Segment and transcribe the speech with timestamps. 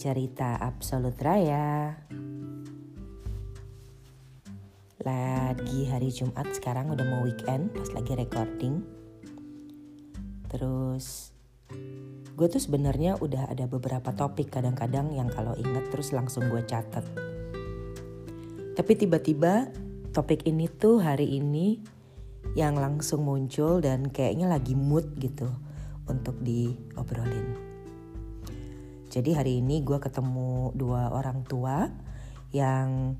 [0.00, 1.92] cerita Absolut Raya.
[5.04, 8.80] Lagi hari Jumat sekarang udah mau weekend pas lagi recording.
[10.48, 11.36] Terus
[12.32, 17.04] gue tuh sebenarnya udah ada beberapa topik kadang-kadang yang kalau inget terus langsung gue catat.
[18.72, 19.68] Tapi tiba-tiba
[20.16, 21.76] topik ini tuh hari ini
[22.56, 25.52] yang langsung muncul dan kayaknya lagi mood gitu
[26.08, 27.69] untuk diobrolin.
[29.10, 31.90] Jadi hari ini gue ketemu dua orang tua
[32.54, 33.18] yang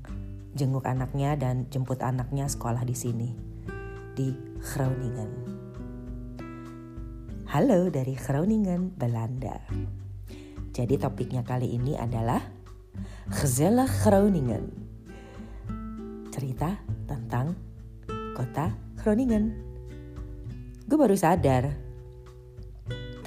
[0.55, 3.35] jenguk anaknya dan jemput anaknya sekolah di sini
[4.15, 4.31] di
[4.63, 5.31] Groningen.
[7.51, 9.59] Halo dari Groningen, Belanda.
[10.71, 12.39] Jadi topiknya kali ini adalah
[13.27, 14.71] Gezellig Groningen.
[16.31, 16.71] Cerita
[17.03, 17.51] tentang
[18.31, 19.43] kota Groningen.
[20.87, 21.67] Gue baru sadar,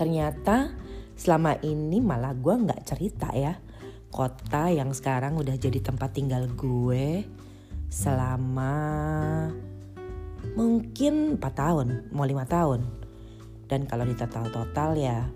[0.00, 0.83] ternyata
[1.14, 3.54] selama ini malah gue nggak cerita ya
[4.14, 7.26] kota yang sekarang udah jadi tempat tinggal gue
[7.90, 8.74] selama
[10.54, 12.86] mungkin 4 tahun, mau lima tahun.
[13.66, 15.26] Dan kalau di total-total ya,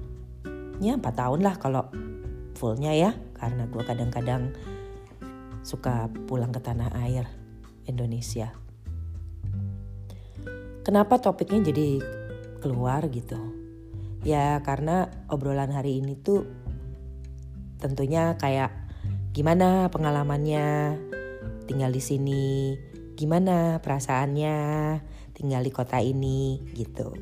[0.78, 1.90] ya 4 tahun lah kalau
[2.54, 3.10] fullnya ya.
[3.34, 4.54] Karena gue kadang-kadang
[5.66, 7.26] suka pulang ke tanah air
[7.90, 8.54] Indonesia.
[10.86, 11.98] Kenapa topiknya jadi
[12.62, 13.57] keluar gitu?
[14.26, 16.46] Ya karena obrolan hari ini tuh
[17.78, 18.74] tentunya kayak
[19.30, 20.98] gimana pengalamannya
[21.70, 22.74] tinggal di sini,
[23.14, 24.56] gimana perasaannya
[25.36, 27.14] tinggal di kota ini gitu.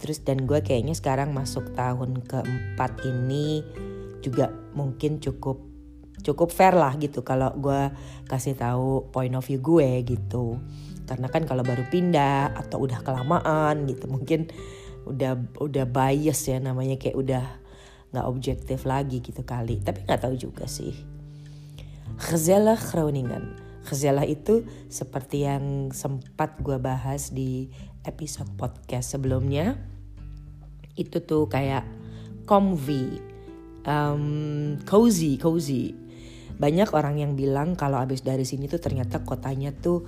[0.00, 3.60] Terus dan gue kayaknya sekarang masuk tahun keempat ini
[4.24, 5.60] juga mungkin cukup
[6.20, 7.92] cukup fair lah gitu kalau gue
[8.28, 10.56] kasih tahu point of view gue gitu.
[11.04, 14.48] Karena kan kalau baru pindah atau udah kelamaan gitu mungkin
[15.10, 17.44] udah udah bias ya namanya kayak udah
[18.10, 19.82] nggak objektif lagi gitu kali.
[19.82, 20.94] Tapi nggak tahu juga sih.
[22.20, 23.56] Gezellig Groningen
[23.86, 27.70] Gezellig itu seperti yang sempat gue bahas di
[28.06, 29.78] episode podcast sebelumnya.
[30.94, 31.86] Itu tuh kayak
[32.44, 33.18] comfy
[33.88, 35.96] um, cozy cozy.
[36.60, 40.04] Banyak orang yang bilang kalau abis dari sini tuh ternyata kotanya tuh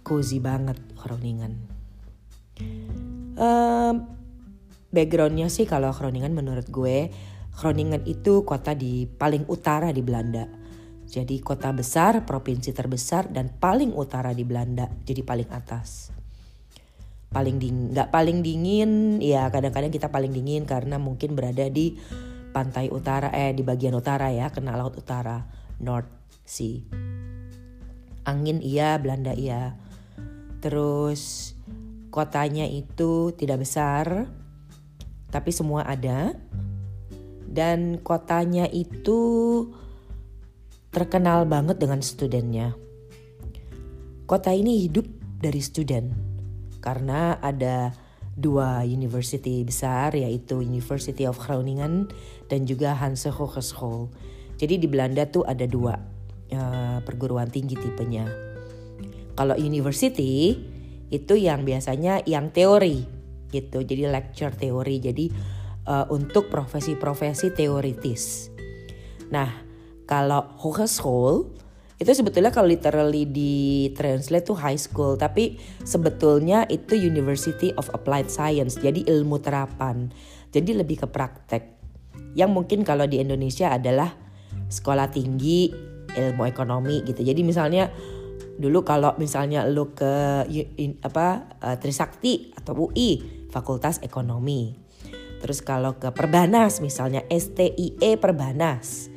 [0.00, 1.74] cozy banget Groningen
[3.38, 3.94] um,
[4.94, 7.10] backgroundnya sih kalau Groningen menurut gue
[7.54, 10.42] Groningen itu kota di paling utara di Belanda.
[11.06, 14.90] Jadi kota besar, provinsi terbesar dan paling utara di Belanda.
[15.06, 16.10] Jadi paling atas.
[17.30, 21.94] Paling dingin, nggak paling dingin, ya kadang-kadang kita paling dingin karena mungkin berada di
[22.50, 25.46] pantai utara, eh di bagian utara ya, kena laut utara,
[25.78, 26.10] North
[26.42, 26.82] Sea.
[28.26, 29.78] Angin iya, Belanda iya.
[30.58, 31.54] Terus
[32.10, 34.26] kotanya itu tidak besar,
[35.34, 36.30] tapi semua ada.
[37.42, 39.18] Dan kotanya itu
[40.94, 42.78] terkenal banget dengan studennya.
[44.30, 45.10] Kota ini hidup
[45.42, 46.14] dari student
[46.78, 47.90] karena ada
[48.34, 52.10] dua university besar yaitu University of Groningen
[52.50, 54.10] dan juga Hanse Hogeschool.
[54.58, 55.94] Jadi di Belanda tuh ada dua
[56.50, 58.26] uh, perguruan tinggi tipenya.
[59.34, 60.58] Kalau university
[61.10, 63.13] itu yang biasanya yang teori
[63.54, 63.86] gitu.
[63.86, 64.98] Jadi lecture teori.
[64.98, 65.30] Jadi
[65.86, 68.50] uh, untuk profesi-profesi teoritis.
[69.30, 69.50] Nah,
[70.04, 71.54] kalau hogeschool
[71.94, 78.26] itu sebetulnya kalau literally di translate tuh high school, tapi sebetulnya itu University of Applied
[78.26, 78.82] Science.
[78.82, 80.10] Jadi ilmu terapan.
[80.50, 81.62] Jadi lebih ke praktek.
[82.34, 84.10] Yang mungkin kalau di Indonesia adalah
[84.66, 85.70] sekolah tinggi
[86.14, 87.22] ilmu ekonomi gitu.
[87.22, 87.90] Jadi misalnya
[88.54, 90.46] dulu kalau misalnya lu ke
[91.02, 91.26] apa
[91.58, 94.74] uh, Trisakti atau UI Fakultas Ekonomi.
[95.38, 99.14] Terus kalau ke Perbanas misalnya STIE Perbanas.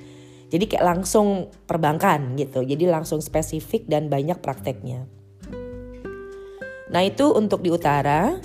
[0.54, 2.62] Jadi kayak langsung perbankan gitu.
[2.62, 5.10] Jadi langsung spesifik dan banyak prakteknya.
[6.88, 8.38] Nah itu untuk di utara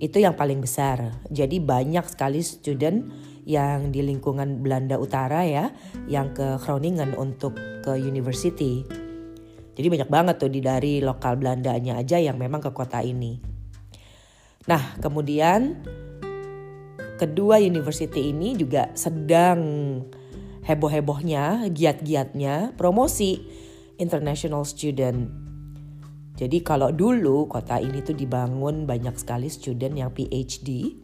[0.00, 1.22] itu yang paling besar.
[1.30, 3.06] Jadi banyak sekali student
[3.48, 5.72] yang di lingkungan Belanda Utara ya,
[6.06, 8.84] yang ke Groningen untuk ke university.
[9.78, 13.47] Jadi banyak banget tuh di dari lokal Belandanya aja yang memang ke kota ini.
[14.68, 15.80] Nah, kemudian
[17.16, 19.60] kedua university ini juga sedang
[20.68, 23.40] heboh-hebohnya, giat-giatnya promosi
[23.96, 25.48] international student.
[26.38, 30.94] Jadi kalau dulu kota ini tuh dibangun banyak sekali student yang PhD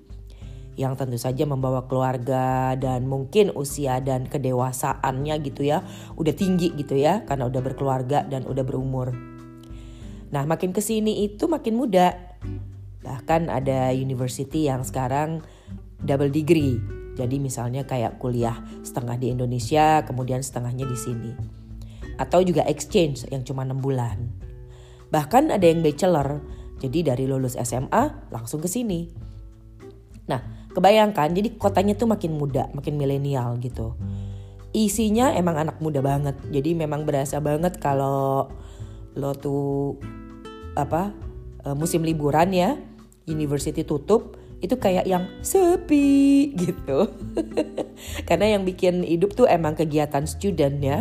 [0.74, 5.86] yang tentu saja membawa keluarga dan mungkin usia dan kedewasaannya gitu ya
[6.18, 9.14] udah tinggi gitu ya karena udah berkeluarga dan udah berumur.
[10.34, 12.14] Nah makin ke sini itu makin muda
[13.04, 15.44] Bahkan ada university yang sekarang
[16.00, 16.80] double degree.
[17.14, 21.32] Jadi misalnya kayak kuliah setengah di Indonesia, kemudian setengahnya di sini.
[22.18, 24.18] Atau juga exchange yang cuma 6 bulan.
[25.14, 26.42] Bahkan ada yang bachelor,
[26.82, 29.06] jadi dari lulus SMA langsung ke sini.
[30.26, 33.94] Nah, kebayangkan jadi kotanya tuh makin muda, makin milenial gitu.
[34.74, 36.34] Isinya emang anak muda banget.
[36.50, 38.50] Jadi memang berasa banget kalau
[39.14, 39.94] lo tuh
[40.74, 41.14] apa
[41.62, 42.74] eh, musim liburan ya,
[43.24, 47.12] university tutup, itu kayak yang sepi gitu.
[48.28, 51.00] Karena yang bikin hidup tuh emang kegiatan student ya.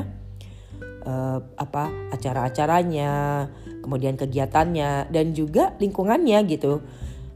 [1.04, 3.48] Uh, apa acara-acaranya,
[3.84, 6.80] kemudian kegiatannya dan juga lingkungannya gitu.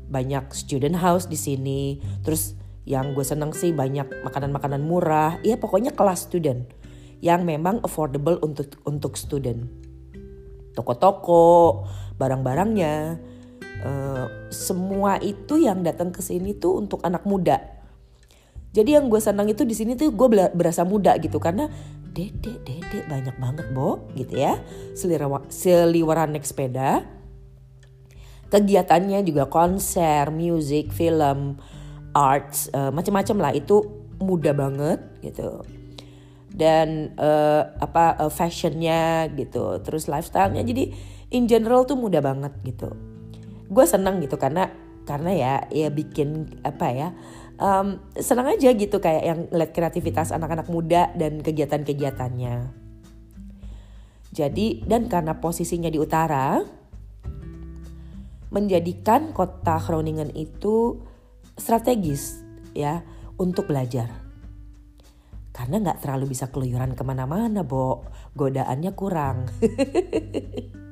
[0.08, 2.00] Banyak student house di sini.
[2.24, 2.56] Terus
[2.88, 5.40] yang gue seneng sih banyak makanan-makanan murah.
[5.44, 6.64] Ya pokoknya kelas student
[7.20, 9.68] yang memang affordable untuk untuk student.
[10.78, 11.84] Toko-toko,
[12.22, 13.18] barang-barangnya,
[13.84, 17.60] uh, semua itu yang datang ke sini tuh untuk anak muda.
[18.72, 21.42] Jadi yang gue senang itu di sini tuh gue berasa muda gitu.
[21.42, 21.66] Karena
[22.14, 24.62] dede dede banyak banget bo gitu ya.
[25.50, 27.02] Seliwaran naik sepeda.
[28.48, 31.58] Kegiatannya juga konser musik film
[32.14, 33.52] arts uh, macam-macam lah.
[33.58, 35.66] Itu mudah banget gitu.
[36.54, 39.82] Dan uh, apa uh, fashionnya gitu.
[39.82, 40.62] Terus lifestylenya.
[40.62, 40.94] Jadi
[41.34, 43.07] in general tuh mudah banget gitu
[43.68, 44.72] gue seneng gitu karena
[45.08, 47.10] karena ya ya bikin apa ya
[47.58, 52.86] um, senang aja gitu kayak yang lihat kreativitas anak-anak muda dan kegiatan-kegiatannya.
[54.32, 56.62] Jadi dan karena posisinya di utara
[58.54, 61.02] menjadikan kota Groningen itu
[61.58, 62.44] strategis
[62.78, 63.02] ya
[63.42, 64.08] untuk belajar.
[65.52, 68.06] Karena nggak terlalu bisa keluyuran ke mana-mana, Bo.
[68.38, 69.50] Godaannya kurang.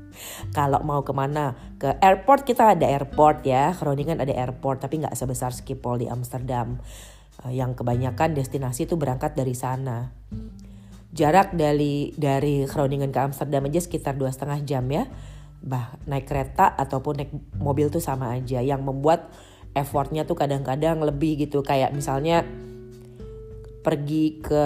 [0.52, 5.16] Kalau mau ke mana ke airport kita ada airport ya, Groningen ada airport tapi nggak
[5.16, 6.80] sebesar Schiphol di Amsterdam.
[7.44, 10.12] Eh, yang kebanyakan destinasi itu berangkat dari sana.
[11.16, 15.08] Jarak dari dari Groningen ke Amsterdam aja sekitar dua setengah jam ya.
[15.66, 18.60] Bah naik kereta ataupun naik mobil tuh sama aja.
[18.60, 19.32] Yang membuat
[19.76, 22.48] effortnya tuh kadang-kadang lebih gitu kayak misalnya
[23.86, 24.66] pergi ke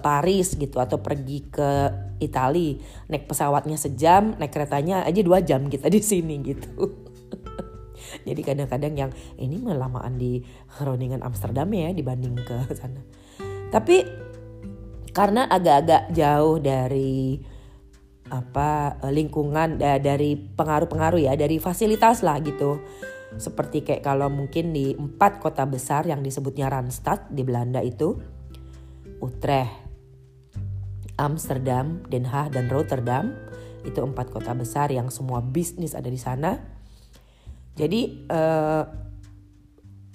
[0.00, 1.70] Paris gitu atau pergi ke
[2.18, 2.80] Itali
[3.12, 7.04] naik pesawatnya sejam naik keretanya aja dua jam kita di sini gitu.
[8.28, 10.40] Jadi kadang-kadang yang ini melamaan di
[10.80, 13.04] Groningen Amsterdam ya dibanding ke sana.
[13.68, 14.02] Tapi
[15.12, 17.42] karena agak-agak jauh dari
[18.28, 22.80] apa lingkungan dari pengaruh-pengaruh ya dari fasilitas lah gitu.
[23.36, 28.37] Seperti kayak kalau mungkin di empat kota besar yang disebutnya Randstad di Belanda itu
[29.18, 29.74] Utrecht,
[31.18, 33.34] Amsterdam, Den Haag, dan Rotterdam.
[33.82, 36.58] Itu empat kota besar yang semua bisnis ada di sana.
[37.78, 38.82] Jadi eh,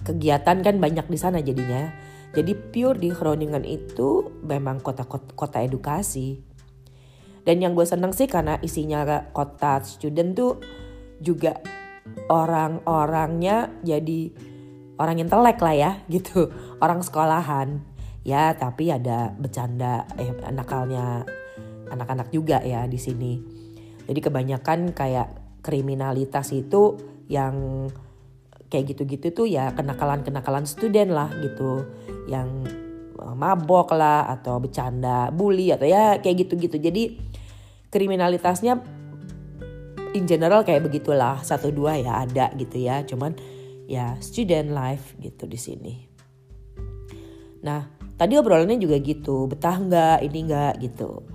[0.03, 1.91] kegiatan kan banyak di sana jadinya.
[2.33, 6.41] Jadi pure di Groningen itu memang kota-kota edukasi.
[7.43, 10.53] Dan yang gue seneng sih karena isinya kota student tuh
[11.19, 11.59] juga
[12.31, 14.31] orang-orangnya jadi
[14.97, 16.49] orang intelek lah ya gitu.
[16.81, 17.92] Orang sekolahan
[18.23, 21.27] ya tapi ada bercanda eh nakalnya
[21.91, 23.33] anak-anak juga ya di sini.
[24.03, 26.97] Jadi kebanyakan kayak kriminalitas itu
[27.31, 27.87] yang
[28.67, 31.87] kayak gitu-gitu tuh ya kenakalan-kenakalan student lah gitu.
[32.27, 32.49] Yang
[33.19, 36.81] eh, mabok lah atau bercanda bully atau ya kayak gitu-gitu.
[36.81, 37.03] Jadi
[37.93, 38.81] kriminalitasnya
[40.17, 41.39] in general kayak begitulah.
[41.45, 43.05] Satu dua ya ada gitu ya.
[43.05, 43.37] Cuman
[43.87, 45.95] ya student life gitu di sini.
[47.63, 51.27] Nah Tadi obrolannya juga gitu, betah nggak, ini nggak gitu.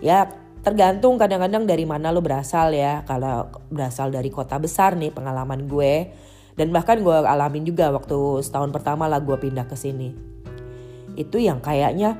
[0.00, 0.32] Ya
[0.64, 3.04] tergantung kadang-kadang dari mana lo berasal ya.
[3.04, 6.08] Kalau berasal dari kota besar nih pengalaman gue.
[6.56, 10.16] Dan bahkan gue alamin juga waktu setahun pertama lah gue pindah ke sini.
[11.20, 12.16] Itu yang kayaknya,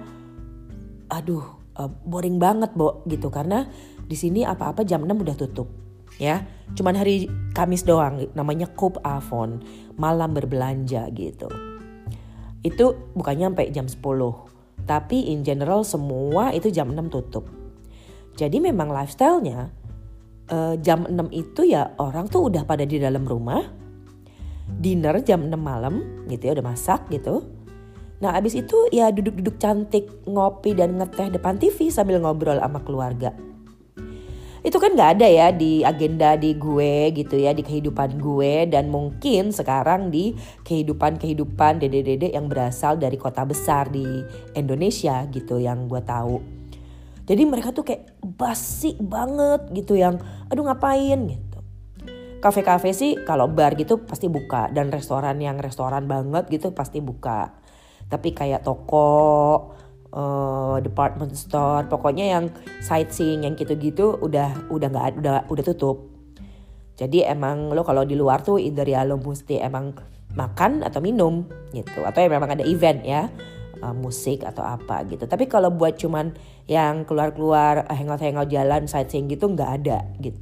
[1.08, 3.32] aduh eh, boring banget bo gitu.
[3.32, 3.64] Karena
[4.04, 5.72] di sini apa-apa jam 6 udah tutup
[6.20, 6.44] ya.
[6.76, 9.64] Cuman hari Kamis doang namanya Coop Avon,
[9.96, 11.71] malam berbelanja gitu
[12.62, 13.98] itu bukannya sampai jam 10
[14.82, 17.46] tapi in general semua itu jam 6 tutup.
[18.34, 19.70] Jadi memang lifestyle-nya
[20.50, 23.62] uh, jam 6 itu ya orang tuh udah pada di dalam rumah.
[24.72, 27.46] Dinner jam 6 malam gitu ya udah masak gitu.
[28.22, 33.34] Nah abis itu ya duduk-duduk cantik ngopi dan ngeteh depan TV sambil ngobrol sama keluarga
[34.62, 38.94] itu kan nggak ada ya di agenda di gue gitu ya di kehidupan gue dan
[38.94, 44.06] mungkin sekarang di kehidupan kehidupan dede-dede yang berasal dari kota besar di
[44.54, 46.62] Indonesia gitu yang gue tahu.
[47.26, 51.18] Jadi mereka tuh kayak basi banget gitu yang aduh ngapain?
[51.26, 51.58] gitu.
[52.42, 57.54] Kafe-kafe sih kalau bar gitu pasti buka dan restoran yang restoran banget gitu pasti buka.
[58.10, 59.74] Tapi kayak toko,
[60.12, 62.44] uh, department store, pokoknya yang
[62.84, 66.08] sightseeing yang gitu-gitu udah udah nggak udah udah tutup.
[66.96, 69.96] Jadi emang lo kalau di luar tuh either ya lo mesti emang
[70.36, 72.04] makan atau minum gitu.
[72.04, 73.32] Atau ya memang ada event ya
[73.80, 75.24] uh, musik atau apa gitu.
[75.24, 76.36] Tapi kalau buat cuman
[76.68, 80.38] yang keluar-keluar hangout-hangout jalan sightseeing gitu nggak ada gitu.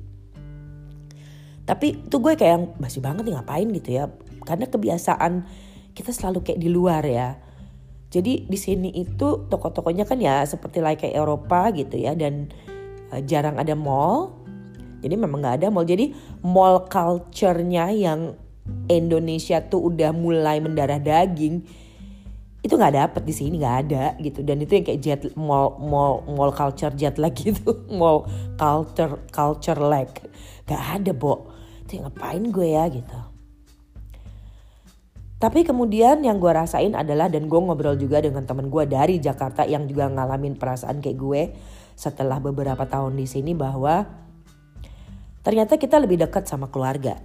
[1.64, 3.68] Tapi itu gue kayak masih banget nih ngapain?
[3.70, 4.10] gitu ya.
[4.42, 5.46] Karena kebiasaan
[5.94, 7.49] kita selalu kayak di luar ya
[8.10, 12.50] jadi di sini itu toko-tokonya kan ya seperti like kayak Eropa gitu ya dan
[13.14, 14.34] uh, jarang ada mall.
[15.00, 15.86] Jadi memang nggak ada mall.
[15.86, 16.10] Jadi
[16.42, 18.34] mall culture-nya yang
[18.90, 21.62] Indonesia tuh udah mulai mendarah daging
[22.60, 24.42] itu nggak dapet di sini nggak ada gitu.
[24.42, 27.78] Dan itu yang kayak jet mall mall mall culture jet lag gitu.
[27.98, 28.26] Mall
[28.58, 30.10] culture culture lag.
[30.66, 31.46] Nggak ada bo.
[31.86, 33.29] Itu ngapain gue ya gitu.
[35.40, 39.64] Tapi kemudian yang gue rasain adalah dan gue ngobrol juga dengan temen gue dari Jakarta
[39.64, 41.42] yang juga ngalamin perasaan kayak gue
[41.96, 44.04] setelah beberapa tahun di sini bahwa
[45.40, 47.16] ternyata kita lebih dekat sama keluarga.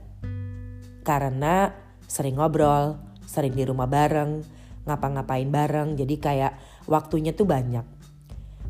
[1.04, 1.76] Karena
[2.08, 2.96] sering ngobrol,
[3.28, 4.48] sering di rumah bareng,
[4.88, 6.54] ngapa-ngapain bareng, jadi kayak
[6.88, 7.84] waktunya tuh banyak.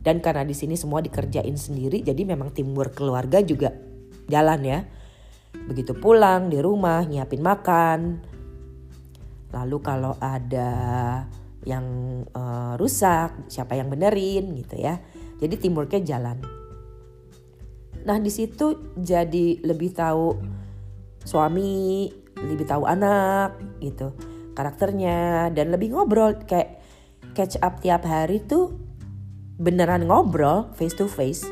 [0.01, 3.69] Dan karena di sini semua dikerjain sendiri, jadi memang teamwork keluarga juga
[4.25, 4.79] jalan ya.
[5.69, 8.33] Begitu pulang di rumah nyiapin makan.
[9.53, 10.71] Lalu kalau ada
[11.65, 11.85] yang
[12.31, 15.01] uh, rusak, siapa yang benerin gitu ya.
[15.41, 16.37] Jadi teamworknya jalan.
[18.05, 20.37] Nah di situ jadi lebih tahu
[21.25, 24.13] suami, lebih tahu anak gitu
[24.55, 26.79] karakternya dan lebih ngobrol kayak
[27.35, 28.71] catch up tiap hari tuh
[29.59, 31.43] beneran ngobrol face to face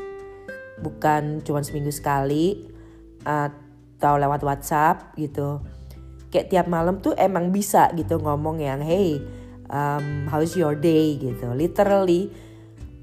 [0.80, 2.68] bukan cuma seminggu sekali
[3.24, 5.60] atau lewat WhatsApp gitu
[6.34, 9.22] kayak tiap malam tuh emang bisa gitu ngomong yang hey
[9.70, 11.14] um, how's your day?
[11.14, 11.54] gitu.
[11.54, 12.34] Literally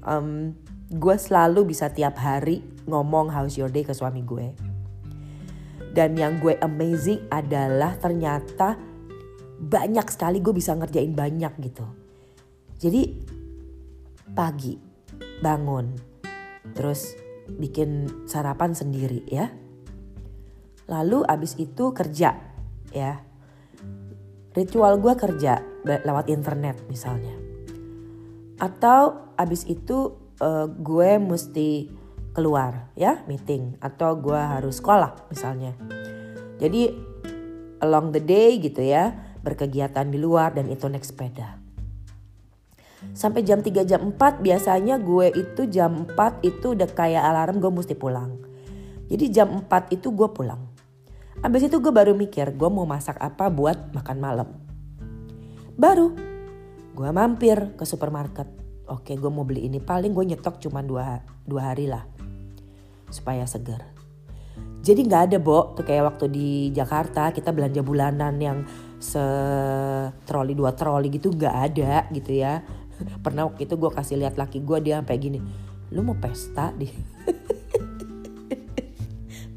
[0.04, 0.52] um,
[0.92, 3.88] gue selalu bisa tiap hari ngomong how's your day?
[3.88, 4.52] ke suami gue.
[5.96, 8.76] Dan yang gue amazing adalah ternyata
[9.56, 11.88] banyak sekali gue bisa ngerjain banyak gitu.
[12.76, 13.02] Jadi
[14.36, 14.76] pagi
[15.40, 15.96] bangun
[16.76, 17.16] terus
[17.48, 19.48] bikin sarapan sendiri ya.
[20.92, 22.51] Lalu abis itu kerja
[22.92, 23.24] ya.
[24.52, 27.32] Ritual gue kerja lewat internet misalnya.
[28.60, 31.88] Atau abis itu uh, gue mesti
[32.32, 35.76] keluar ya meeting atau gue harus sekolah misalnya.
[36.60, 36.88] Jadi
[37.82, 41.58] along the day gitu ya berkegiatan di luar dan itu naik sepeda.
[43.12, 47.72] Sampai jam 3 jam 4 biasanya gue itu jam 4 itu udah kayak alarm gue
[47.74, 48.38] mesti pulang.
[49.10, 50.71] Jadi jam 4 itu gue pulang.
[51.40, 54.48] Abis itu gue baru mikir gue mau masak apa buat makan malam.
[55.72, 56.12] Baru
[56.92, 58.44] gue mampir ke supermarket.
[58.92, 62.04] Oke gue mau beli ini paling gue nyetok cuma dua, dua hari lah.
[63.08, 63.88] Supaya segar.
[64.82, 68.58] Jadi gak ada Bo tuh kayak waktu di Jakarta kita belanja bulanan yang
[68.98, 69.22] se
[70.26, 72.60] troli dua troli gitu gak ada gitu ya.
[73.24, 75.38] Pernah waktu itu gue kasih lihat laki gue dia sampai gini.
[75.94, 76.90] Lu mau pesta di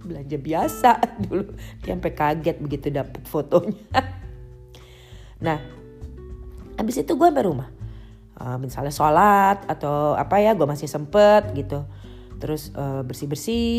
[0.05, 0.91] belanja biasa.
[1.25, 1.43] Dulu
[1.81, 3.81] dia sampai kaget begitu dapet fotonya.
[5.35, 5.59] Nah
[6.79, 7.67] habis itu gue sampai rumah.
[8.39, 11.83] Uh, misalnya sholat atau apa ya gue masih sempet gitu.
[12.39, 13.75] Terus uh, eh, bersih bersih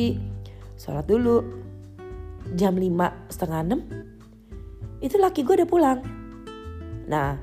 [0.77, 1.41] sholat dulu.
[2.53, 3.81] Jam lima setengah enam
[5.01, 5.99] itu laki gue udah pulang.
[7.09, 7.41] Nah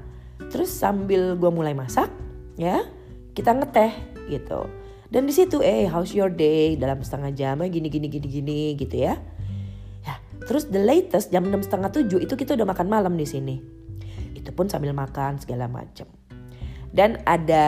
[0.54, 2.14] terus sambil gue mulai masak
[2.62, 2.86] ya
[3.34, 3.94] kita ngeteh
[4.30, 4.70] gitu
[5.14, 8.60] dan di situ eh how's your day dalam setengah jam eh, gini gini gini gini
[8.74, 9.14] gitu ya.
[10.02, 10.18] Ya,
[10.50, 13.62] terus the latest jam enam setengah tujuh itu kita udah makan malam di sini.
[14.34, 16.10] Itu pun sambil makan segala macam.
[16.90, 17.66] Dan ada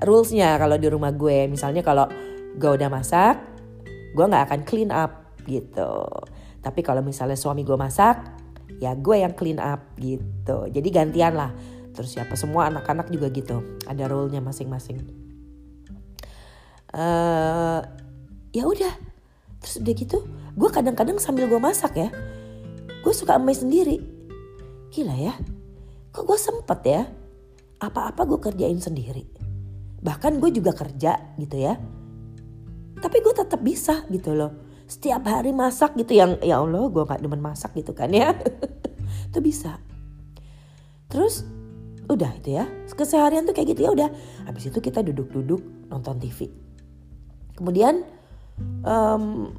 [0.00, 2.08] rulesnya kalau di rumah gue, misalnya kalau
[2.56, 3.36] gue udah masak,
[4.16, 6.08] gue nggak akan clean up gitu.
[6.64, 8.16] Tapi kalau misalnya suami gue masak,
[8.80, 10.72] ya gue yang clean up gitu.
[10.72, 11.52] Jadi gantian lah.
[11.92, 13.60] Terus siapa semua anak-anak juga gitu.
[13.84, 15.21] Ada rule-nya masing-masing
[16.94, 17.80] uh,
[18.52, 18.94] ya udah.
[19.62, 20.18] Terus udah gitu
[20.52, 22.12] gue kadang-kadang sambil gue masak ya
[23.02, 23.98] gue suka amazed sendiri.
[24.94, 25.34] Gila ya
[26.12, 27.02] kok gue sempet ya
[27.82, 29.26] apa-apa gue kerjain sendiri.
[30.02, 31.74] Bahkan gue juga kerja gitu ya.
[33.02, 34.70] Tapi gue tetap bisa gitu loh.
[34.86, 38.36] Setiap hari masak gitu yang ya Allah gue gak demen masak gitu kan ya.
[39.32, 39.82] Itu bisa.
[41.10, 41.44] Terus
[42.02, 44.08] udah itu ya keseharian tuh kayak gitu ya udah.
[44.44, 46.61] Habis itu kita duduk-duduk nonton TV
[47.56, 48.02] Kemudian
[48.84, 49.52] um,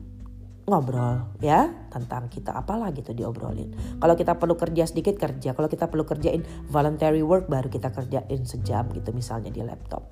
[0.64, 4.00] ngobrol ya tentang kita apalah gitu diobrolin.
[4.00, 8.42] Kalau kita perlu kerja sedikit kerja, kalau kita perlu kerjain voluntary work baru kita kerjain
[8.48, 10.08] sejam gitu misalnya di laptop.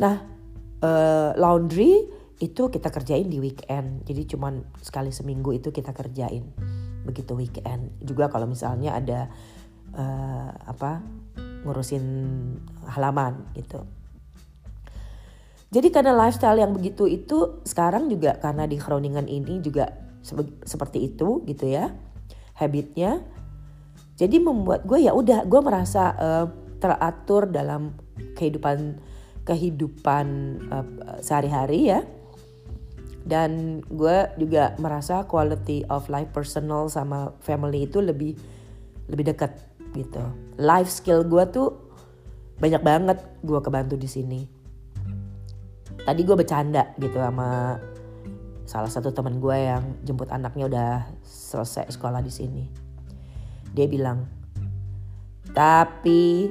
[0.00, 0.16] Nah,
[0.84, 2.08] uh, laundry
[2.40, 4.04] itu kita kerjain di weekend.
[4.04, 6.44] Jadi cuman sekali seminggu itu kita kerjain.
[7.04, 8.00] Begitu weekend.
[8.00, 9.28] Juga kalau misalnya ada
[9.96, 11.04] uh, apa
[11.64, 12.04] ngurusin
[12.96, 13.84] halaman gitu.
[15.70, 19.86] Jadi karena lifestyle yang begitu itu sekarang juga karena di Groningen ini juga
[20.66, 21.94] seperti itu gitu ya
[22.58, 23.22] habitnya.
[24.18, 26.46] Jadi membuat gue ya udah gue merasa uh,
[26.82, 27.94] teratur dalam
[28.34, 28.98] kehidupan
[29.46, 30.26] kehidupan
[30.74, 30.86] uh,
[31.22, 32.02] sehari-hari ya.
[33.22, 38.34] Dan gue juga merasa quality of life personal sama family itu lebih
[39.06, 39.54] lebih dekat
[39.94, 40.20] gitu.
[40.58, 41.78] Life skill gue tuh
[42.58, 44.59] banyak banget gue kebantu di sini
[46.10, 47.78] tadi gue bercanda gitu sama
[48.66, 52.66] salah satu teman gue yang jemput anaknya udah selesai sekolah di sini.
[53.70, 54.26] Dia bilang,
[55.54, 56.50] tapi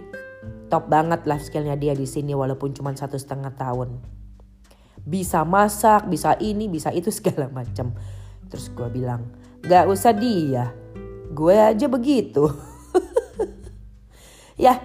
[0.72, 4.00] top banget life skillnya dia di sini walaupun cuma satu setengah tahun.
[5.04, 7.92] Bisa masak, bisa ini, bisa itu segala macam.
[8.48, 9.28] Terus gue bilang,
[9.68, 10.72] gak usah dia,
[11.36, 12.48] gue aja begitu.
[14.56, 14.80] ya,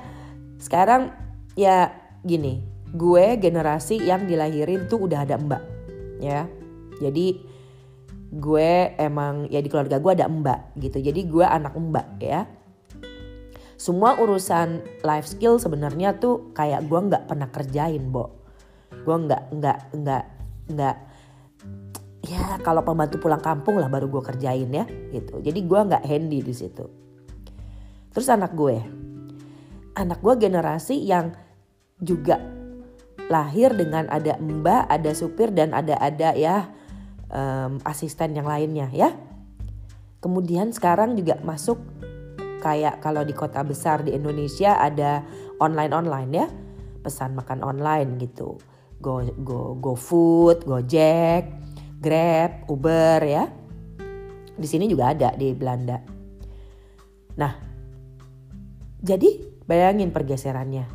[0.59, 1.15] sekarang
[1.55, 1.95] ya
[2.27, 5.63] gini, gue generasi yang dilahirin tuh udah ada mbak
[6.23, 6.47] ya.
[7.03, 7.43] Jadi
[8.35, 11.03] gue emang ya di keluarga gue ada mbak gitu.
[11.03, 12.47] Jadi gue anak mbak ya.
[13.75, 18.31] Semua urusan life skill sebenarnya tuh kayak gue nggak pernah kerjain bo.
[19.03, 20.25] Gue nggak nggak nggak
[20.71, 20.97] nggak
[22.25, 25.43] ya kalau pembantu pulang kampung lah baru gue kerjain ya gitu.
[25.43, 26.87] Jadi gue nggak handy di situ.
[28.15, 28.79] Terus anak gue.
[29.99, 31.35] Anak gue generasi yang
[31.99, 32.54] juga
[33.33, 36.69] lahir dengan ada mbak, ada supir dan ada ada ya
[37.33, 39.13] um, asisten yang lainnya ya.
[40.21, 41.77] Kemudian sekarang juga masuk
[42.65, 45.21] kayak kalau di kota besar di Indonesia ada
[45.61, 46.47] online-online ya,
[47.05, 48.57] pesan makan online gitu.
[49.05, 51.45] Go go go food, Gojek,
[52.01, 53.45] Grab, Uber ya.
[54.55, 56.01] Di sini juga ada di Belanda.
[57.37, 57.53] Nah,
[59.05, 60.87] jadi bayangin pergeserannya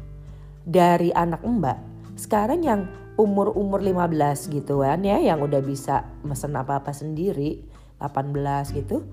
[0.65, 1.88] dari anak mbak
[2.19, 7.63] sekarang yang umur-umur 15 gitu kan ya yang udah bisa mesen apa-apa sendiri
[8.03, 8.35] 18
[8.75, 9.07] gitu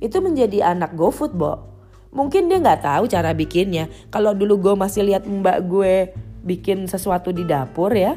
[0.00, 1.76] itu menjadi anak GoFood Bo.
[2.08, 3.90] Mungkin dia nggak tahu cara bikinnya.
[4.08, 8.16] Kalau dulu gue masih lihat mbak gue bikin sesuatu di dapur ya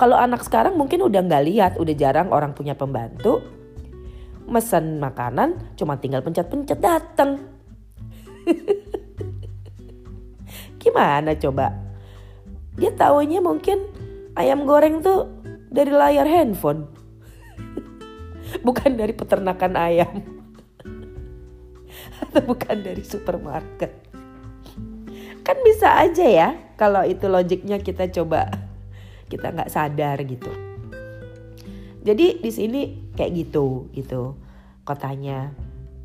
[0.00, 3.44] kalau anak sekarang mungkin udah nggak lihat udah jarang orang punya pembantu.
[4.48, 7.36] Mesen makanan cuma tinggal pencet-pencet dateng.
[10.80, 11.79] Gimana coba
[12.78, 13.82] dia taunya mungkin
[14.38, 15.30] ayam goreng tuh
[15.70, 16.86] dari layar handphone.
[18.66, 20.22] bukan dari peternakan ayam.
[22.22, 24.10] Atau bukan dari supermarket.
[25.40, 28.50] Kan bisa aja ya kalau itu logiknya kita coba
[29.30, 30.50] kita nggak sadar gitu.
[32.00, 34.36] Jadi di sini kayak gitu gitu
[34.84, 35.52] kotanya.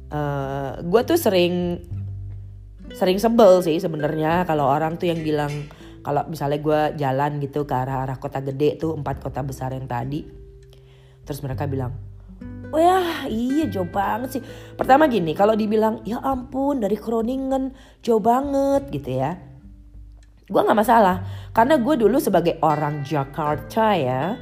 [0.06, 1.82] Uh, eh, gue tuh sering
[2.94, 5.50] sering sebel sih sebenarnya kalau orang tuh yang bilang
[6.06, 9.90] kalau misalnya gue jalan gitu ke arah arah kota gede tuh empat kota besar yang
[9.90, 10.22] tadi
[11.26, 11.98] terus mereka bilang
[12.70, 14.44] oh ya iya jauh banget sih.
[14.76, 17.72] Pertama gini kalau dibilang ya ampun dari Kroningen
[18.04, 19.40] jauh banget gitu ya.
[20.46, 24.38] Gue nggak masalah karena gue dulu sebagai orang Jakarta ya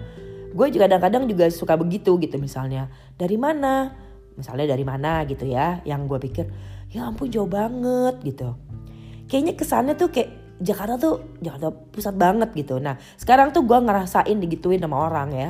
[0.53, 3.93] gue juga kadang-kadang juga suka begitu gitu misalnya dari mana?
[4.33, 6.45] Misalnya dari mana gitu ya yang gue pikir
[6.91, 8.53] ya ampun jauh banget gitu.
[9.29, 12.77] Kayaknya kesannya tuh kayak Jakarta tuh Jakarta pusat banget gitu.
[12.77, 15.49] Nah sekarang tuh gue ngerasain digituin sama orang ya.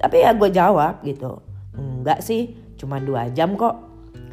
[0.00, 1.44] Tapi ya gue jawab gitu.
[1.76, 3.88] Enggak sih, cuma dua jam kok.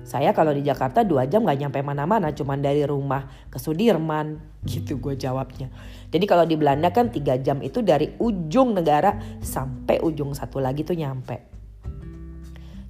[0.08, 5.04] Saya kalau di Jakarta dua jam gak nyampe mana-mana, cuma dari rumah ke Sudirman gitu
[5.04, 5.68] gue jawabnya.
[6.08, 10.88] Jadi kalau di Belanda kan tiga jam itu dari ujung negara sampai ujung satu lagi
[10.88, 11.36] tuh nyampe.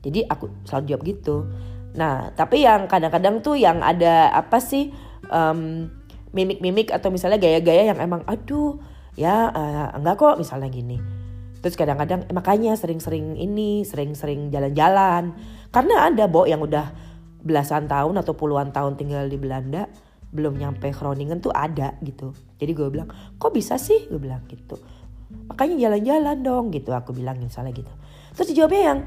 [0.05, 1.35] Jadi aku selalu jawab gitu.
[1.97, 4.93] Nah tapi yang kadang-kadang tuh yang ada apa sih
[5.33, 5.89] um,
[6.38, 8.78] mimik-mimik atau misalnya gaya-gaya yang emang aduh
[9.17, 11.02] ya uh, enggak kok misalnya gini.
[11.58, 15.34] Terus kadang-kadang makanya sering-sering ini sering-sering jalan-jalan.
[15.73, 16.93] Karena ada bo yang udah
[17.41, 19.89] belasan tahun atau puluhan tahun tinggal di Belanda
[20.30, 22.38] belum nyampe Groningen tuh ada gitu.
[22.62, 23.10] Jadi gue bilang
[23.41, 24.06] kok bisa sih?
[24.06, 24.78] Gue bilang gitu.
[25.50, 26.93] Makanya jalan-jalan dong gitu.
[26.93, 27.89] Aku bilang misalnya gitu.
[28.38, 29.00] Terus dijawabnya yang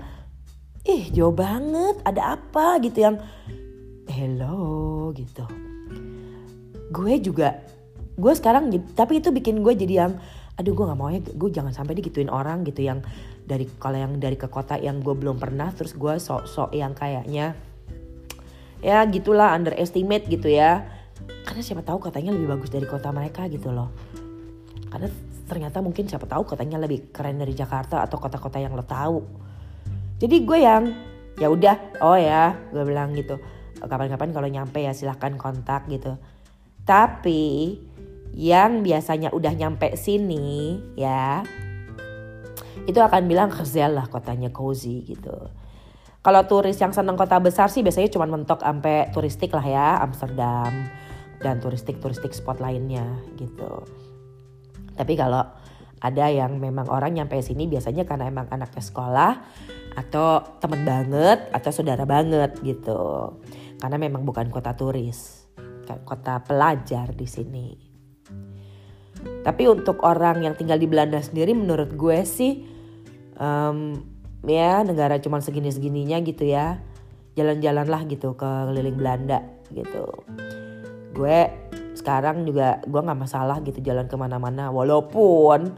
[0.85, 2.83] ih jauh banget ada apa?
[2.83, 3.17] Gitu yang
[4.11, 5.70] hello gitu
[6.91, 7.63] gue juga
[8.21, 10.13] gue sekarang tapi itu bikin gue jadi yang
[10.61, 13.01] aduh gue nggak mau ya gue jangan sampai digituin orang gitu yang
[13.49, 17.57] dari kalau yang dari ke kota yang gue belum pernah terus gue sok-sok yang kayaknya
[18.81, 20.85] ya gitulah underestimate gitu ya.
[21.45, 23.93] Karena siapa tahu katanya lebih bagus dari kota mereka gitu loh.
[24.89, 25.09] Karena
[25.45, 29.21] ternyata mungkin siapa tahu katanya lebih keren dari Jakarta atau kota-kota yang lo tahu.
[30.21, 30.85] Jadi gue yang
[31.41, 33.37] ya udah oh ya gue bilang gitu.
[33.81, 36.17] Kapan-kapan kalau nyampe ya silahkan kontak gitu
[36.85, 37.79] tapi
[38.35, 41.43] yang biasanya udah nyampe sini ya
[42.87, 45.51] itu akan bilang Gezel lah kotanya cozy gitu.
[46.21, 50.69] Kalau turis yang seneng kota besar sih biasanya cuma mentok sampai turistik lah ya Amsterdam
[51.41, 53.05] dan turistik-turistik spot lainnya
[53.41, 53.89] gitu.
[54.93, 55.41] Tapi kalau
[56.01, 59.33] ada yang memang orang nyampe sini biasanya karena emang anaknya sekolah
[59.97, 63.33] atau temen banget atau saudara banget gitu.
[63.81, 65.40] Karena memang bukan kota turis,
[66.07, 67.69] kota pelajar di sini.
[69.21, 72.65] Tapi untuk orang yang tinggal di Belanda sendiri menurut gue sih
[73.37, 74.01] um,
[74.45, 76.81] ya negara cuma segini-segininya gitu ya.
[77.37, 80.09] Jalan-jalan lah gitu ke keliling Belanda gitu.
[81.13, 81.53] Gue
[81.97, 85.77] sekarang juga gue nggak masalah gitu jalan ke mana-mana walaupun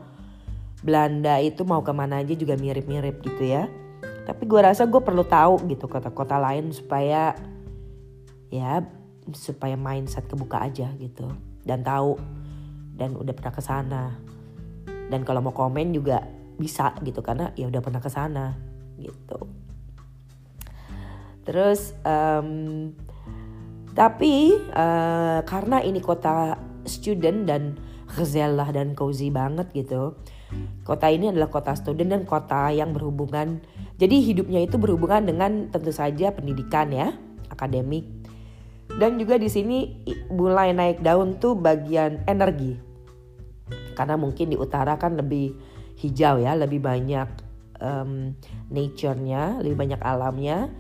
[0.83, 3.67] Belanda itu mau ke mana aja juga mirip-mirip gitu ya.
[4.23, 7.35] Tapi gue rasa gue perlu tahu gitu kota-kota lain supaya
[8.55, 8.87] ya
[9.31, 11.31] supaya mindset kebuka aja gitu
[11.63, 12.19] dan tahu
[12.99, 14.05] dan udah pernah ke sana.
[15.07, 16.25] Dan kalau mau komen juga
[16.59, 18.57] bisa gitu karena ya udah pernah ke sana
[18.99, 19.39] gitu.
[21.43, 22.91] Terus um,
[23.93, 26.57] tapi uh, karena ini kota
[26.87, 27.77] student dan
[28.13, 30.17] gezellah dan cozy banget gitu.
[30.85, 33.65] Kota ini adalah kota student dan kota yang berhubungan.
[33.97, 37.17] Jadi hidupnya itu berhubungan dengan tentu saja pendidikan ya,
[37.49, 38.22] akademik.
[38.91, 42.77] Dan juga di sini mulai naik daun tuh bagian energi.
[43.93, 45.55] Karena mungkin di utara kan lebih
[46.03, 47.29] hijau ya lebih banyak
[47.79, 48.35] um,
[48.73, 50.71] nature-nya lebih banyak alamnya.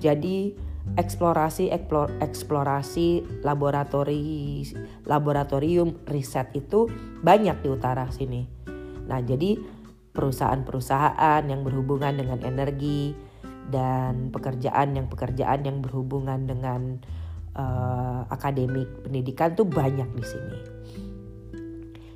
[0.00, 0.56] Jadi
[0.96, 4.64] eksplorasi eksplor, eksplorasi laboratori
[5.04, 6.88] laboratorium riset itu
[7.20, 8.48] banyak di utara sini.
[9.06, 9.60] Nah jadi
[10.10, 13.14] perusahaan-perusahaan yang berhubungan dengan energi
[13.70, 16.98] dan pekerjaan yang pekerjaan yang berhubungan dengan
[17.56, 20.58] uh, akademik pendidikan tuh banyak di sini.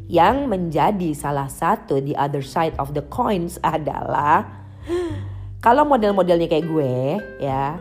[0.05, 4.45] Yang menjadi salah satu the other side of the coins adalah
[5.65, 6.95] kalau model-modelnya kayak gue
[7.41, 7.81] ya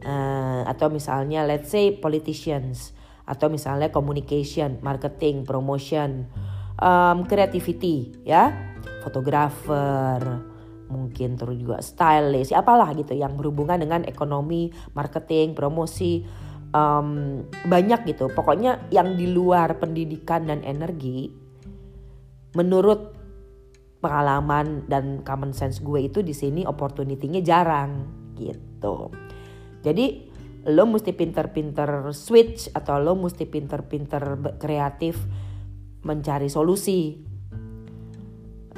[0.00, 2.96] uh, atau misalnya let's say politicians
[3.28, 6.24] atau misalnya communication, marketing, promotion,
[6.80, 8.48] um, creativity ya,
[9.04, 10.16] fotografer,
[10.88, 16.24] mungkin terus juga stylist, apalah gitu yang berhubungan dengan ekonomi, marketing, promosi,
[16.72, 18.28] um, banyak gitu.
[18.32, 21.30] Pokoknya yang di luar pendidikan dan energi
[22.56, 23.14] menurut
[23.98, 28.06] pengalaman dan common sense gue itu di sini opportunity-nya jarang
[28.38, 29.10] gitu.
[29.82, 30.30] Jadi
[30.68, 35.18] lo mesti pinter-pinter switch atau lo mesti pinter-pinter kreatif
[36.02, 37.26] mencari solusi.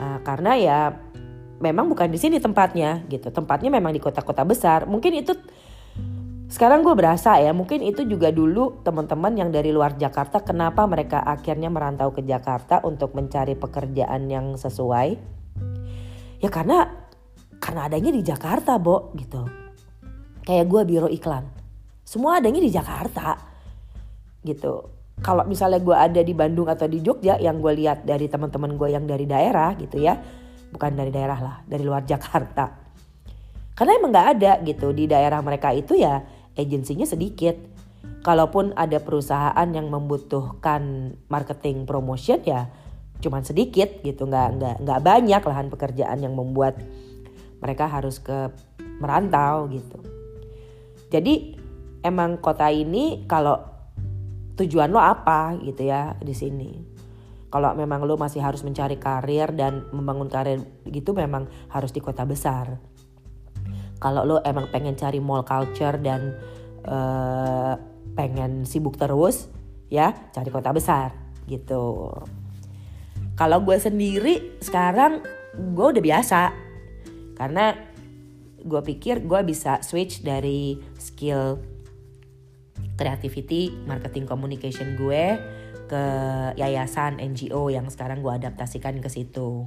[0.01, 0.79] Uh, karena ya
[1.61, 3.29] memang bukan di sini tempatnya gitu.
[3.29, 4.89] Tempatnya memang di kota-kota besar.
[4.89, 5.37] Mungkin itu
[6.51, 11.23] sekarang gue berasa ya mungkin itu juga dulu teman-teman yang dari luar Jakarta kenapa mereka
[11.23, 15.15] akhirnya merantau ke Jakarta untuk mencari pekerjaan yang sesuai?
[16.43, 16.91] Ya karena
[17.63, 19.47] karena adanya di Jakarta Bo gitu.
[20.43, 21.47] Kayak gue biro iklan.
[22.03, 23.39] Semua adanya di Jakarta
[24.43, 24.91] gitu.
[25.23, 28.91] Kalau misalnya gue ada di Bandung atau di Jogja yang gue lihat dari teman-teman gue
[28.91, 30.19] yang dari daerah gitu ya.
[30.75, 32.75] Bukan dari daerah lah dari luar Jakarta.
[33.79, 34.91] Karena emang nggak ada gitu.
[34.91, 37.57] Di daerah mereka itu ya agensinya sedikit.
[38.21, 42.69] Kalaupun ada perusahaan yang membutuhkan marketing promotion ya
[43.21, 46.81] cuman sedikit gitu, nggak nggak nggak banyak lahan pekerjaan yang membuat
[47.61, 48.49] mereka harus ke
[49.01, 50.01] merantau gitu.
[51.13, 51.57] Jadi
[52.01, 53.61] emang kota ini kalau
[54.57, 56.71] tujuan lo apa gitu ya di sini.
[57.51, 62.23] Kalau memang lo masih harus mencari karir dan membangun karir gitu memang harus di kota
[62.23, 62.79] besar
[64.01, 66.33] kalau lo emang pengen cari mall culture dan
[66.89, 67.77] uh,
[68.17, 69.53] pengen sibuk terus
[69.93, 71.13] ya cari kota besar
[71.45, 72.09] gitu.
[73.37, 75.21] Kalau gue sendiri sekarang
[75.77, 76.43] gue udah biasa.
[77.37, 77.73] Karena
[78.61, 81.61] gue pikir gue bisa switch dari skill
[83.01, 85.41] creativity marketing communication gue
[85.89, 86.05] ke
[86.61, 89.67] yayasan NGO yang sekarang gue adaptasikan ke situ.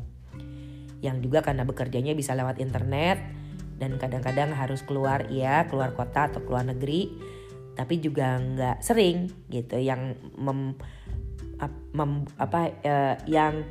[1.04, 3.43] Yang juga karena bekerjanya bisa lewat internet
[3.78, 7.14] dan kadang-kadang harus keluar ya keluar kota atau keluar negeri.
[7.74, 10.78] Tapi juga nggak sering gitu yang mem,
[11.94, 13.66] mem apa uh, yang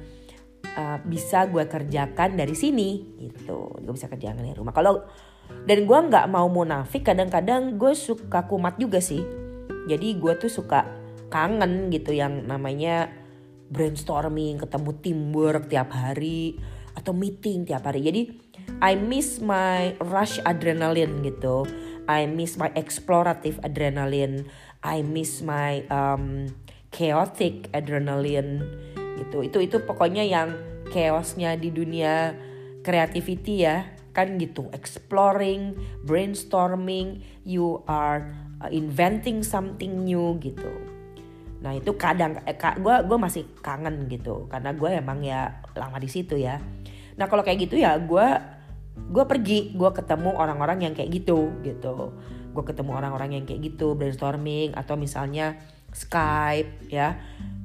[0.75, 2.91] uh, bisa gue kerjakan dari sini
[3.23, 3.71] gitu.
[3.79, 4.75] Gue bisa kerjakan dari rumah.
[4.75, 5.07] Kalau
[5.69, 9.23] dan gue nggak mau munafik kadang-kadang gue suka kumat juga sih.
[9.87, 10.87] Jadi gue tuh suka
[11.31, 13.09] kangen gitu yang namanya
[13.73, 16.61] brainstorming ketemu teamwork tiap hari
[16.93, 18.05] atau meeting tiap hari.
[18.05, 18.42] Jadi
[18.83, 21.67] I miss my rush adrenaline gitu.
[22.11, 24.51] I miss my explorative adrenaline.
[24.83, 26.51] I miss my um,
[26.91, 28.67] chaotic adrenaline
[29.23, 29.47] gitu.
[29.47, 30.59] Itu itu pokoknya yang
[30.91, 32.35] chaosnya di dunia
[32.83, 33.87] creativity ya.
[34.13, 35.73] Kan gitu exploring
[36.05, 38.29] brainstorming you are
[38.61, 40.69] uh, inventing something new gitu.
[41.63, 44.51] Nah itu kadang eh, gue gue masih kangen gitu.
[44.51, 46.59] Karena gue emang ya lama di situ ya
[47.17, 48.27] nah kalau kayak gitu ya gue
[49.13, 49.73] gue pergi.
[49.77, 52.13] Gue ketemu orang-orang yang kayak gitu gitu.
[52.53, 55.57] Gue ketemu orang-orang yang kayak gitu brainstorming atau misalnya
[55.93, 57.21] Skype ya.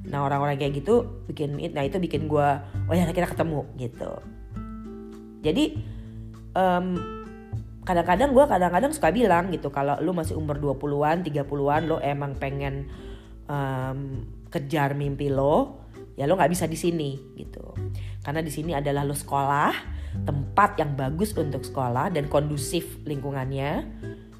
[0.08, 2.48] Nah orang-orang kayak gitu bikin nah itu bikin gue
[2.88, 4.12] oh ya kita ketemu gitu.
[5.44, 5.64] Jadi
[6.56, 6.86] um,
[7.88, 12.84] kadang-kadang gue kadang-kadang suka bilang gitu kalau lu masih umur 20-an 30-an lo emang pengen
[13.48, 17.64] um, kejar mimpi lo ya lo nggak bisa di sini gitu
[18.22, 23.86] karena di sini adalah lo sekolah tempat yang bagus untuk sekolah dan kondusif lingkungannya.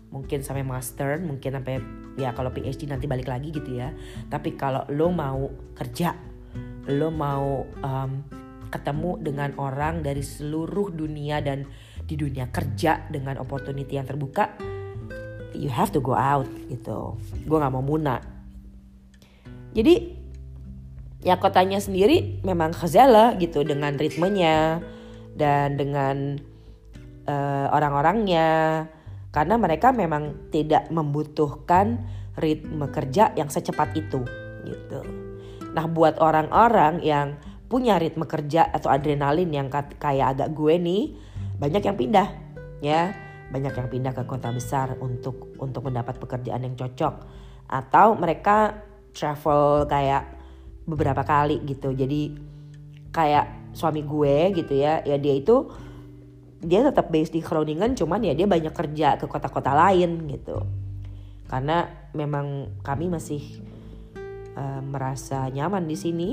[0.08, 1.78] Mungkin sampai master mungkin sampai
[2.16, 3.92] ya kalau PhD nanti balik lagi gitu ya.
[4.26, 6.16] Tapi kalau lo mau kerja
[6.88, 8.10] lo mau um,
[8.72, 11.68] ketemu dengan orang dari seluruh dunia dan
[12.08, 14.56] di dunia kerja dengan opportunity yang terbuka
[15.52, 17.16] you have to go out gitu.
[17.44, 18.20] Gue nggak mau muna.
[19.72, 20.17] Jadi
[21.22, 24.82] ya kotanya sendiri memang khazala gitu dengan ritmenya
[25.34, 26.38] dan dengan
[27.26, 28.86] uh, orang-orangnya
[29.34, 32.00] karena mereka memang tidak membutuhkan
[32.38, 34.22] ritme kerja yang secepat itu
[34.64, 35.00] gitu.
[35.74, 37.36] Nah, buat orang-orang yang
[37.68, 39.68] punya ritme kerja atau adrenalin yang
[40.00, 41.02] kayak agak gue nih,
[41.60, 42.28] banyak yang pindah
[42.80, 43.12] ya.
[43.48, 47.24] Banyak yang pindah ke kota besar untuk untuk mendapat pekerjaan yang cocok
[47.68, 48.84] atau mereka
[49.16, 50.37] travel kayak
[50.88, 51.92] beberapa kali gitu.
[51.92, 52.32] Jadi
[53.12, 55.68] kayak suami gue gitu ya, ya dia itu
[56.58, 60.64] dia tetap based di Groningen cuman ya dia banyak kerja ke kota-kota lain gitu.
[61.44, 61.84] Karena
[62.16, 63.60] memang kami masih
[64.56, 66.30] uh, merasa nyaman di sini.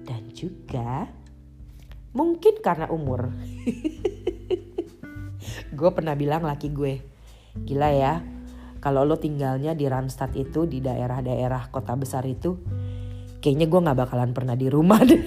[0.00, 1.06] Dan juga
[2.12, 3.30] mungkin karena umur.
[5.78, 6.98] Gue pernah bilang laki gue
[7.54, 8.22] gila ya
[8.80, 12.56] kalau lo tinggalnya di Randstad itu di daerah-daerah kota besar itu
[13.40, 15.24] kayaknya gue nggak bakalan pernah di rumah deh.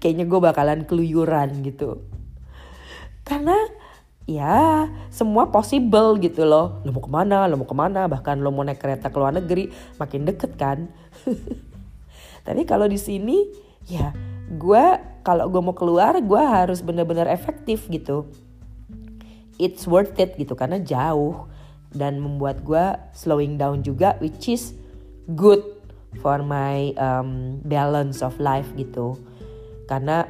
[0.00, 2.06] Kayaknya gue bakalan keluyuran gitu.
[3.26, 3.58] Karena
[4.28, 6.78] ya semua possible gitu loh.
[6.86, 9.34] Lo mau ke mana lo mau ke mana bahkan lo mau naik kereta ke luar
[9.34, 9.66] negeri
[9.98, 10.86] makin deket kan.
[12.46, 13.50] Tapi kalau di sini
[13.90, 14.14] ya
[14.46, 14.84] gue
[15.26, 18.30] kalau gue mau keluar gue harus bener-bener efektif gitu.
[19.58, 21.50] It's worth it gitu karena jauh.
[21.96, 24.76] Dan membuat gue slowing down juga which is
[25.34, 25.62] good
[26.22, 29.18] for my um, balance of life gitu.
[29.90, 30.26] Karena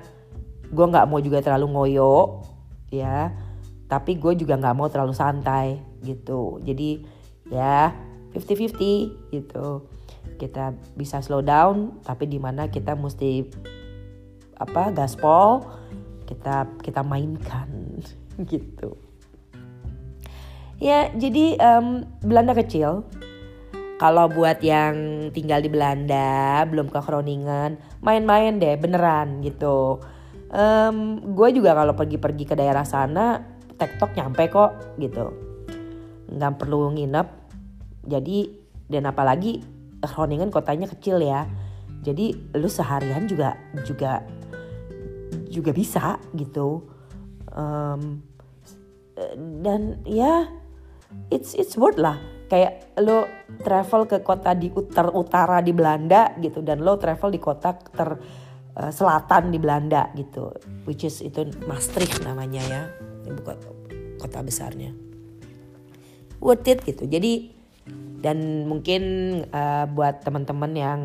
[0.66, 2.42] gue nggak mau juga terlalu ngoyo
[2.88, 3.32] ya.
[3.86, 6.58] Tapi gue juga nggak mau terlalu santai gitu.
[6.64, 7.04] Jadi
[7.52, 7.92] ya
[8.34, 9.66] 50-50 gitu.
[10.36, 13.46] Kita bisa slow down tapi di mana kita mesti
[14.56, 15.64] apa gaspol
[16.24, 18.00] kita kita mainkan
[18.50, 18.96] gitu.
[20.76, 23.06] Ya jadi um, Belanda kecil
[23.96, 30.00] kalau buat yang tinggal di Belanda belum ke Groningen main-main deh beneran gitu.
[30.52, 33.40] Um, gue juga kalau pergi-pergi ke daerah sana
[33.80, 35.32] tektok nyampe kok gitu.
[36.28, 37.28] Nggak perlu nginep.
[38.06, 38.38] Jadi
[38.86, 39.64] dan apalagi
[40.04, 41.48] Groningen kotanya kecil ya.
[42.04, 44.20] Jadi lu seharian juga juga
[45.48, 46.84] juga bisa gitu.
[47.56, 48.20] Um,
[49.64, 50.44] dan ya
[51.32, 53.26] it's it's worth lah kayak lo
[53.62, 58.10] travel ke kota di utar utara di Belanda gitu dan lo travel di kota ter
[58.78, 60.54] uh, selatan di Belanda gitu
[60.86, 62.82] which is itu Maastricht namanya ya
[63.26, 63.68] ibu kota,
[64.22, 64.94] kota besarnya.
[66.38, 67.10] Worth it gitu.
[67.10, 67.56] Jadi
[68.22, 69.02] dan mungkin
[69.50, 71.00] uh, buat teman-teman yang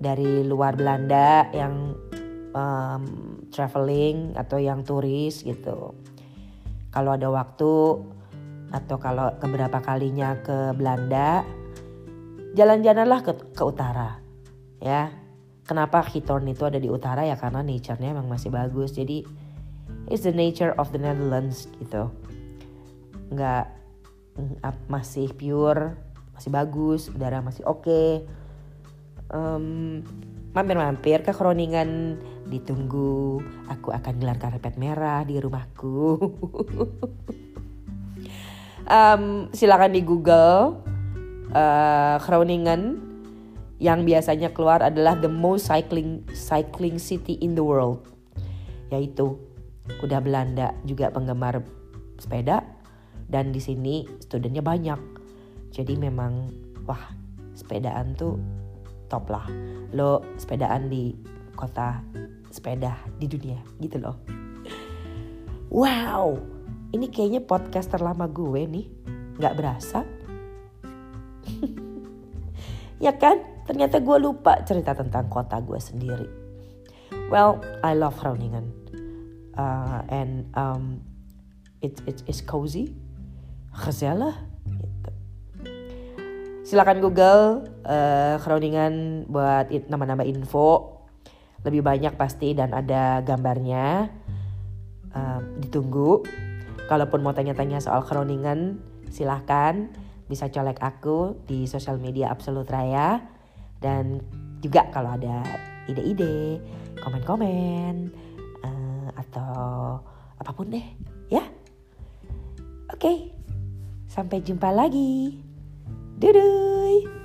[0.00, 1.94] dari luar Belanda yang
[2.54, 3.02] um,
[3.50, 5.92] traveling atau yang turis gitu
[6.90, 8.00] kalau ada waktu
[8.70, 11.42] atau kalau keberapa kalinya ke Belanda
[12.54, 14.18] jalan-jalanlah ke, ke utara
[14.82, 15.10] ya.
[15.66, 17.22] Kenapa Gitorn itu ada di utara?
[17.22, 18.90] Ya karena nature-nya emang masih bagus.
[18.90, 19.22] Jadi
[20.10, 22.10] it's the nature of the Netherlands gitu.
[23.30, 23.70] Nggak
[24.90, 25.94] masih pure
[26.34, 27.86] masih bagus udara masih oke.
[27.86, 28.10] Okay.
[29.30, 30.02] um,
[30.50, 32.18] mampir-mampir ke Kroningen
[32.50, 33.38] ditunggu.
[33.70, 36.18] Aku akan gelar karpet merah di rumahku
[38.88, 40.80] um, silakan di Google
[41.52, 43.10] uh, Groningen
[43.80, 48.04] yang biasanya keluar adalah the most cycling cycling city in the world.
[48.92, 49.40] Yaitu
[49.98, 51.64] kuda Belanda juga penggemar
[52.20, 52.62] sepeda
[53.26, 55.00] dan di sini studennya banyak.
[55.72, 56.50] Jadi memang
[56.84, 57.10] wah
[57.56, 58.36] sepedaan tuh
[59.08, 59.48] top lah.
[59.96, 61.16] Lo sepedaan di
[61.56, 62.04] kota
[62.52, 64.16] sepeda di dunia gitu loh.
[65.70, 66.59] Wow
[66.90, 68.86] ini kayaknya podcast terlama gue nih.
[69.38, 70.00] Nggak berasa.
[73.00, 73.40] Ya kan?
[73.64, 76.28] Ternyata gue lupa cerita tentang kota gue sendiri.
[77.32, 78.68] Well I love Groningen.
[79.56, 81.00] Uh, and um,
[81.80, 82.92] it, it is cozy.
[83.72, 84.36] Gezellig.
[84.68, 85.10] Gitu.
[86.60, 91.00] silakan Google uh, Groningen buat nama-nama info.
[91.64, 94.12] Lebih banyak pasti dan ada gambarnya.
[95.10, 96.22] Uh, ditunggu
[96.90, 98.82] kalaupun mau tanya-tanya soal Groningen
[99.14, 99.94] silahkan.
[100.26, 103.22] Bisa colek aku di sosial media Absolut Raya.
[103.78, 104.18] Dan
[104.58, 105.46] juga kalau ada
[105.86, 106.58] ide-ide
[106.98, 108.10] komen-komen
[108.66, 109.54] uh, atau
[110.36, 110.86] apa pun deh
[111.30, 111.46] ya.
[112.90, 113.30] Oke
[114.10, 115.38] sampai jumpa lagi.
[116.20, 117.19] Duduy.